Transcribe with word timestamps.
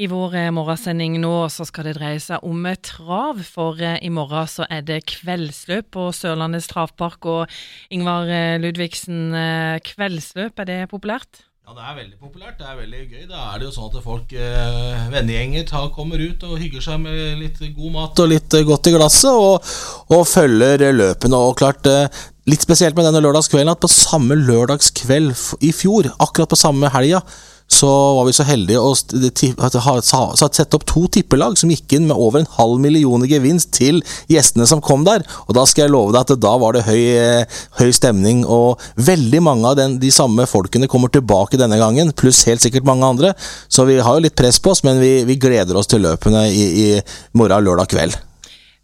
I 0.00 0.06
vår 0.08 0.34
eh, 0.38 0.52
morgensending 0.54 1.18
nå 1.20 1.34
så 1.52 1.66
skal 1.68 1.90
det 1.90 1.98
dreie 1.98 2.20
seg 2.24 2.40
om 2.48 2.64
eh, 2.64 2.78
trav, 2.80 3.42
for 3.44 3.76
eh, 3.84 3.98
i 4.00 4.08
morgen 4.08 4.48
så 4.48 4.64
er 4.72 4.80
det 4.86 5.02
kveldsløp 5.10 5.90
på 5.92 6.06
Sørlandets 6.16 6.70
travpark. 6.70 7.28
Og 7.28 7.92
Ingvar 7.92 8.30
Ludvigsen, 8.62 9.34
kveldsløp, 9.84 10.62
er 10.62 10.68
det 10.70 10.78
populært? 10.92 11.42
Ja, 11.66 11.74
det 11.76 11.84
er 11.84 11.98
veldig 11.98 12.16
populært. 12.16 12.56
Det 12.62 12.70
er 12.70 12.78
veldig 12.78 13.02
gøy. 13.10 13.26
Da 13.28 13.42
er 13.50 13.60
det 13.60 13.68
jo 13.68 13.74
sånn 13.74 13.90
at 13.90 14.06
folk, 14.06 14.32
vennegjenger, 15.12 15.68
kommer 15.92 16.24
ut 16.24 16.48
og 16.48 16.56
hygger 16.62 16.86
seg 16.86 17.04
med 17.04 17.20
litt 17.42 17.60
god 17.60 17.94
mat 17.98 18.24
og 18.24 18.32
litt 18.32 18.56
godt 18.72 18.88
i 18.88 18.94
glasset, 18.96 19.36
og, 19.36 19.68
og 20.16 20.24
følger 20.26 20.88
løpene. 20.96 21.44
Og 21.44 21.60
klart, 21.60 21.86
litt 22.48 22.64
spesielt 22.64 22.96
med 22.96 23.10
denne 23.10 23.22
lørdagskvelden, 23.26 23.76
at 23.76 23.84
på 23.84 23.92
samme 23.92 24.40
lørdagskveld 24.40 25.36
i 25.60 25.76
fjor, 25.76 26.08
akkurat 26.16 26.56
på 26.56 26.62
samme 26.64 26.90
helga, 26.96 27.20
så 27.70 27.90
var 28.16 28.26
vi 28.26 28.34
så 28.34 28.44
heldige 28.48 28.82
å 28.82 28.94
sette 28.96 30.76
opp 30.76 30.86
to 30.90 31.04
tippelag 31.14 31.56
som 31.58 31.70
gikk 31.70 31.94
inn 31.96 32.08
med 32.08 32.18
over 32.18 32.42
en 32.42 32.50
halv 32.56 32.80
million 32.82 33.24
i 33.24 33.30
gevinst 33.30 33.70
til 33.76 34.02
gjestene 34.30 34.66
som 34.68 34.82
kom 34.84 35.06
der. 35.06 35.24
Og 35.46 35.54
da 35.56 35.64
skal 35.68 35.86
jeg 35.86 35.94
love 35.94 36.14
deg 36.14 36.24
at 36.24 36.42
da 36.42 36.54
var 36.60 36.76
det 36.76 36.86
høy, 36.88 37.02
eh, 37.16 37.60
høy 37.80 37.90
stemning, 37.96 38.42
og 38.44 38.80
veldig 39.00 39.42
mange 39.46 39.70
av 39.70 39.78
den, 39.78 39.98
de 40.02 40.10
samme 40.14 40.48
folkene 40.50 40.90
kommer 40.90 41.12
tilbake 41.14 41.60
denne 41.60 41.78
gangen, 41.80 42.12
pluss 42.12 42.42
helt 42.50 42.64
sikkert 42.64 42.88
mange 42.88 43.06
andre. 43.06 43.34
Så 43.68 43.86
vi 43.88 44.00
har 44.00 44.18
jo 44.18 44.26
litt 44.26 44.38
press 44.38 44.58
på 44.58 44.74
oss, 44.74 44.84
men 44.86 45.00
vi, 45.02 45.20
vi 45.28 45.38
gleder 45.40 45.78
oss 45.78 45.90
til 45.90 46.04
løpene 46.04 46.48
i, 46.50 46.66
i 46.66 46.90
morgen 47.38 47.64
lørdag 47.64 47.94
kveld. 47.94 48.29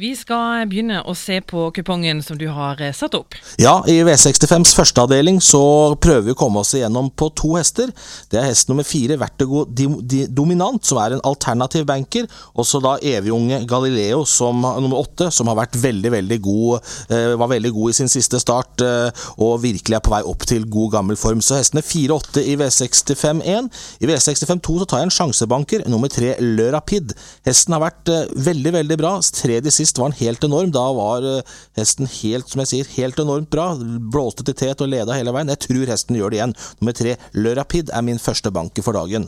Vi 0.00 0.14
skal 0.16 0.62
begynne 0.70 1.02
å 1.04 1.12
se 1.18 1.42
på 1.44 1.66
kupongen 1.76 2.22
som 2.24 2.38
du 2.40 2.46
har 2.48 2.78
eh, 2.80 2.92
satt 2.96 3.12
opp. 3.18 3.34
Ja, 3.60 3.82
i 3.84 3.98
V65s 4.06 4.70
første 4.72 5.02
avdeling 5.02 5.42
så 5.44 5.60
prøver 6.00 6.30
vi 6.30 6.32
å 6.32 6.38
komme 6.40 6.62
oss 6.62 6.70
igjennom 6.78 7.10
på 7.12 7.26
to 7.36 7.50
hester. 7.58 7.90
Det 8.32 8.38
er 8.40 8.46
hest 8.46 8.70
nummer 8.70 8.86
fire, 8.86 9.18
Vertigo 9.20 9.66
Dominant, 9.68 10.80
som 10.88 11.02
er 11.02 11.16
en 11.16 11.24
alternativ 11.28 11.84
banker. 11.90 12.30
Også 12.56 12.80
da 12.80 12.94
evigunge 13.04 13.58
Galileo 13.68 14.22
som 14.24 14.62
nummer 14.62 15.02
åtte, 15.02 15.28
som 15.36 15.50
har 15.52 15.58
vært 15.58 15.76
veldig, 15.82 16.14
veldig 16.16 16.40
god. 16.48 16.88
Eh, 17.12 17.34
var 17.42 17.52
veldig 17.52 17.74
god 17.76 17.92
i 17.92 17.98
sin 18.00 18.12
siste 18.14 18.40
start 18.40 18.86
eh, 18.86 19.26
og 19.36 19.60
virkelig 19.66 19.98
er 19.98 20.04
på 20.06 20.14
vei 20.14 20.22
opp 20.32 20.48
til 20.48 20.64
god 20.64 20.96
gammel 20.96 21.20
form. 21.20 21.44
Så 21.44 21.60
hestene 21.60 21.84
4-8 21.84 22.46
i 22.46 22.56
V65-1. 22.62 23.68
I 24.00 24.12
V65-2 24.14 24.80
så 24.80 24.88
tar 24.88 25.04
jeg 25.04 25.10
en 25.10 25.14
sjansebanker, 25.18 25.84
nummer 25.92 26.08
tre 26.08 26.38
Le 26.40 26.72
Rapid. 26.72 27.12
Hesten 27.44 27.76
har 27.76 27.84
vært 27.84 28.14
veldig, 28.48 28.76
veldig 28.80 29.00
bra. 29.04 29.14
Tredje 29.42 29.76
sist 29.76 29.89
var 29.98 30.10
han 30.10 30.18
helt 30.20 30.44
enorm. 30.46 30.70
Da 30.74 30.84
var 30.96 31.26
eh, 31.26 31.54
hesten 31.78 32.08
helt, 32.20 32.50
som 32.50 32.62
jeg 32.62 32.70
sier, 32.70 32.90
helt 32.98 33.18
enormt 33.22 33.50
bra. 33.50 33.72
Blåste 34.12 34.46
til 34.46 34.58
tet 34.58 34.84
og 34.84 34.92
leda 34.92 35.16
hele 35.16 35.34
veien. 35.34 35.50
Jeg 35.50 35.64
tror 35.66 35.94
hesten 35.94 36.18
gjør 36.18 36.30
det 36.30 36.40
igjen. 36.40 36.58
Nummer 36.80 36.96
tre, 37.00 37.16
Le 37.34 37.54
Rapid, 37.58 37.90
er 37.94 38.06
min 38.06 38.22
første 38.22 38.52
banker 38.54 38.86
for 38.86 38.96
dagen. 38.96 39.26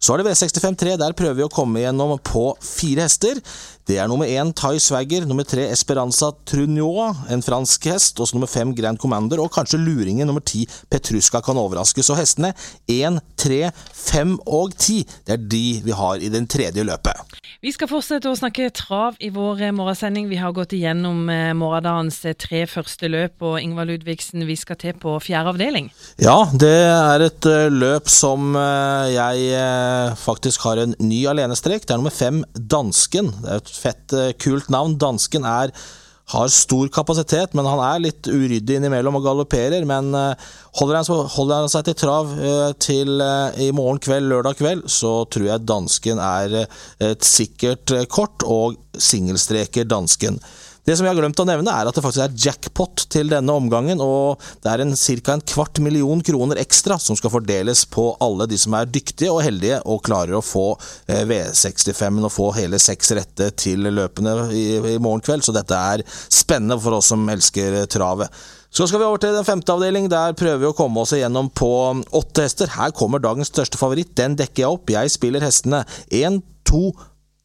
Så 0.00 0.14
er 0.14 0.22
det 0.22 0.30
V65-3. 0.30 0.96
Der 1.00 1.16
prøver 1.16 1.36
vi 1.36 1.44
å 1.44 1.52
komme 1.52 1.82
gjennom 1.82 2.16
på 2.24 2.46
fire 2.64 3.04
hester. 3.04 3.42
Det 3.90 3.96
er 3.98 4.06
nummer 4.06 4.28
én 4.30 4.52
Thai 4.54 4.76
Swagger, 4.78 5.24
nummer 5.26 5.42
tre 5.42 5.64
Esperanza 5.74 6.28
Trunioa, 6.46 7.08
en 7.34 7.40
fransk 7.42 7.88
hest, 7.90 8.20
og 8.22 8.28
så 8.28 8.36
nummer 8.36 8.46
fem 8.46 8.70
Grand 8.78 9.00
Commander, 9.02 9.40
og 9.42 9.50
kanskje 9.50 9.80
luringen 9.82 10.30
nummer 10.30 10.44
ti 10.46 10.60
Petruska 10.92 11.40
kan 11.42 11.58
overraske. 11.58 12.04
Så 12.06 12.14
hestene 12.14 12.52
én, 12.86 13.18
tre, 13.34 13.72
fem 13.90 14.36
og 14.46 14.76
ti, 14.78 15.00
det 15.26 15.34
er 15.34 15.42
de 15.42 15.64
vi 15.82 15.96
har 15.98 16.22
i 16.22 16.30
den 16.30 16.46
tredje 16.46 16.84
løpet. 16.86 17.34
Vi 17.60 17.72
skal 17.74 17.90
fortsette 17.90 18.30
å 18.30 18.36
snakke 18.38 18.68
trav 18.72 19.18
i 19.18 19.32
vår 19.34 19.64
eh, 19.66 19.72
morgensending. 19.74 20.30
Vi 20.30 20.38
har 20.38 20.54
gått 20.54 20.76
igjennom 20.76 21.26
eh, 21.28 21.50
morgendagens 21.58 22.20
eh, 22.30 22.38
tre 22.38 22.62
første 22.70 23.10
løp, 23.10 23.42
og 23.42 23.58
Ingvar 23.58 23.90
Ludvigsen, 23.90 24.46
vi 24.46 24.54
skal 24.60 24.78
til 24.78 24.94
på 25.02 25.16
fjerde 25.26 25.56
avdeling. 25.56 25.90
Ja, 26.22 26.44
det 26.54 26.70
er 26.70 27.26
et 27.26 27.50
løp 27.74 28.06
som 28.12 28.54
jeg 28.54 30.16
faktisk 30.20 30.62
har 30.68 30.78
en 30.78 30.94
ny 31.02 31.24
alenestrek. 31.30 31.82
Det 31.82 31.96
er 31.96 32.00
nummer 32.00 32.14
fem 32.14 32.44
Dansken. 32.54 33.34
Det 33.42 33.50
er 33.50 33.64
et 33.64 33.74
fett, 33.80 34.14
kult 34.42 34.70
navn. 34.72 34.98
Dansken 35.00 35.48
er 35.48 35.74
har 36.30 36.46
stor 36.54 36.86
kapasitet, 36.94 37.56
men 37.58 37.66
han 37.66 37.80
er 37.82 38.02
litt 38.04 38.28
uryddig 38.30 38.76
innimellom 38.78 39.16
og 39.18 39.24
galopperer. 39.24 39.82
Men 39.88 40.12
holder 40.78 41.00
han, 41.00 41.08
holder 41.34 41.64
han 41.64 41.72
seg 41.72 41.88
til 41.88 41.96
trav 42.04 42.30
til 42.78 43.18
i 43.58 43.70
morgen 43.74 43.98
kveld, 43.98 44.30
lørdag 44.30 44.60
kveld, 44.60 44.84
så 44.86 45.24
tror 45.26 45.48
jeg 45.48 45.66
dansken 45.66 46.22
er 46.22 46.60
et 47.02 47.26
sikkert 47.26 47.90
kort, 48.14 48.46
og 48.46 48.78
singelstreker 48.94 49.90
dansken. 49.90 50.38
Det 50.86 50.96
som 50.96 51.06
jeg 51.06 51.12
har 51.12 51.20
glemt 51.20 51.40
å 51.42 51.46
nevne, 51.48 51.72
er 51.72 51.88
at 51.88 51.96
det 51.96 52.02
faktisk 52.04 52.24
er 52.24 52.36
jackpot 52.46 53.04
til 53.12 53.32
denne 53.32 53.56
omgangen, 53.56 54.00
og 54.00 54.40
det 54.64 54.72
er 54.72 54.84
ca. 55.24 55.34
en 55.34 55.44
kvart 55.52 55.80
million 55.84 56.22
kroner 56.24 56.60
ekstra 56.62 56.98
som 57.02 57.18
skal 57.18 57.32
fordeles 57.34 57.84
på 57.92 58.06
alle 58.24 58.48
de 58.50 58.58
som 58.60 58.74
er 58.78 58.88
dyktige 58.90 59.32
og 59.32 59.42
heldige 59.44 59.82
og 59.84 60.02
klarer 60.06 60.38
å 60.38 60.44
få 60.44 60.72
V65-en 61.08 62.24
og 62.24 62.32
få 62.32 62.50
hele 62.56 62.80
seks 62.80 63.12
rette 63.18 63.50
til 63.60 63.90
løpene 63.90 64.36
i, 64.56 64.64
i 64.94 64.96
morgen 65.02 65.24
kveld, 65.24 65.44
så 65.44 65.54
dette 65.56 65.76
er 65.76 66.06
spennende 66.08 66.80
for 66.80 66.98
oss 66.98 67.12
som 67.12 67.28
elsker 67.30 67.82
travet. 67.90 68.32
Så 68.70 68.86
skal 68.86 69.00
vi 69.02 69.06
over 69.08 69.18
til 69.18 69.34
den 69.34 69.46
femte 69.46 69.74
avdeling. 69.74 70.06
Der 70.10 70.36
prøver 70.38 70.60
vi 70.62 70.68
å 70.68 70.76
komme 70.78 71.02
oss 71.02 71.10
igjennom 71.16 71.48
på 71.50 71.70
åtte 72.14 72.44
hester. 72.46 72.70
Her 72.70 72.94
kommer 72.94 73.22
dagens 73.22 73.50
største 73.50 73.80
favoritt. 73.80 74.12
Den 74.18 74.36
dekker 74.38 74.62
jeg 74.62 74.76
opp. 74.76 74.92
Jeg 74.94 75.10
spiller 75.10 75.42
hestene 75.42 75.82
én, 76.06 76.38
to, 76.62 76.92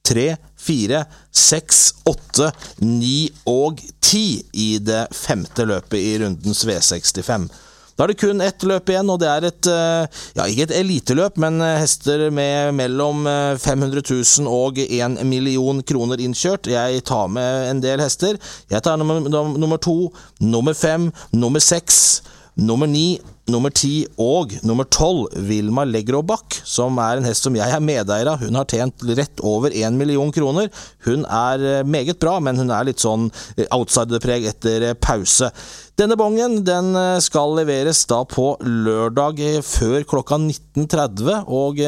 tre, 0.06 0.28
fire, 0.60 1.04
seks, 1.34 1.84
åtte, 2.10 2.52
ni 2.86 3.28
og 3.50 3.82
ti 4.04 4.42
i 4.54 4.76
det 4.84 5.08
femte 5.16 5.68
løpet 5.68 6.00
i 6.00 6.18
rundens 6.24 6.66
V65. 6.68 7.50
Da 7.96 8.04
er 8.04 8.12
det 8.12 8.20
kun 8.20 8.44
ett 8.44 8.64
løp 8.68 8.90
igjen, 8.92 9.08
og 9.08 9.22
det 9.22 9.28
er 9.32 9.46
et 9.48 9.68
eh, 9.72 10.22
ja, 10.36 10.46
ikke 10.52 10.66
et 10.68 10.74
eliteløp, 10.82 11.38
men 11.40 11.62
eh, 11.64 11.78
hester 11.80 12.26
med 12.28 12.76
mellom 12.76 13.24
500 13.24 14.02
eh, 14.02 14.10
000 14.44 14.50
og 14.52 14.82
1 14.84 15.22
million 15.24 15.80
kroner 15.80 16.20
innkjørt. 16.26 16.68
Jeg 16.68 17.06
tar 17.08 17.32
med 17.32 17.70
en 17.70 17.84
del 17.84 18.04
hester. 18.04 18.36
Jeg 18.72 18.84
tar 18.84 19.00
nummer, 19.00 19.24
nummer 19.56 19.80
to, 19.80 20.12
nummer 20.44 20.76
fem, 20.76 21.08
nummer 21.32 21.64
seks, 21.64 22.20
nummer 22.56 22.88
ni, 22.88 23.20
nummer 23.52 23.72
ti 23.76 24.06
og 24.22 24.54
nummer 24.66 24.88
tolv, 24.88 25.28
Vilma 25.48 25.84
Legrobakk, 25.88 26.56
som 26.66 26.98
er 27.04 27.20
en 27.20 27.28
hest 27.28 27.46
som 27.46 27.56
jeg 27.58 27.68
er 27.68 27.84
medeier 27.84 28.30
av. 28.32 28.44
Hun 28.44 28.56
har 28.58 28.68
tjent 28.72 29.04
rett 29.18 29.44
over 29.46 29.76
én 29.76 29.98
million 30.00 30.32
kroner. 30.34 30.70
Hun 31.06 31.26
er 31.26 31.66
eh, 31.66 31.84
meget 31.84 32.20
bra, 32.22 32.38
men 32.44 32.58
hun 32.62 32.72
er 32.74 32.88
litt 32.88 33.04
sånn 33.04 33.28
eh, 33.58 33.68
outsiderpreg 33.76 34.48
etter 34.54 34.90
eh, 34.90 34.96
pause. 34.96 35.52
Denne 36.00 36.18
bongen 36.20 36.58
den 36.68 36.90
skal 37.24 37.54
leveres 37.56 38.02
da 38.10 38.18
på 38.28 38.50
lørdag 38.68 39.38
før 39.64 40.04
klokka 40.04 40.36
19.30. 40.44 41.46
Og 41.48 41.80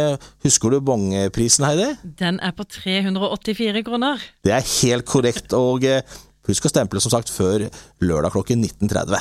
husker 0.45 0.71
du 0.71 0.79
bongeprisen, 0.87 1.67
Heidi? 1.67 1.89
Den 2.21 2.39
er 2.39 2.55
på 2.55 2.63
384 2.63 3.83
kroner. 3.83 4.23
Det 4.47 4.55
er 4.55 4.63
helt 4.63 5.03
korrekt. 5.11 5.51
Og 5.59 5.83
husk 6.47 6.69
å 6.69 6.71
stemple 6.71 7.03
som 7.03 7.11
sagt 7.11 7.33
før 7.35 7.67
lørdag 7.99 8.31
klokken 8.37 8.63
19.30. 8.63 9.19